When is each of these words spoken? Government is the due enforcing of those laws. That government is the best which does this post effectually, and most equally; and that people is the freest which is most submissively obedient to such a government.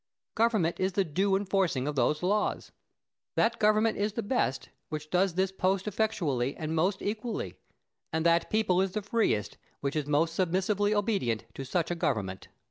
Government 0.33 0.79
is 0.79 0.93
the 0.93 1.03
due 1.03 1.35
enforcing 1.35 1.87
of 1.87 1.95
those 1.95 2.23
laws. 2.23 2.71
That 3.35 3.59
government 3.59 3.99
is 3.99 4.13
the 4.13 4.23
best 4.23 4.69
which 4.89 5.11
does 5.11 5.35
this 5.35 5.51
post 5.51 5.87
effectually, 5.87 6.55
and 6.57 6.75
most 6.75 7.03
equally; 7.03 7.53
and 8.11 8.25
that 8.25 8.49
people 8.49 8.81
is 8.81 8.93
the 8.93 9.03
freest 9.03 9.59
which 9.79 9.95
is 9.95 10.07
most 10.07 10.33
submissively 10.33 10.91
obedient 10.91 11.45
to 11.53 11.63
such 11.63 11.91
a 11.91 11.95
government. 11.95 12.47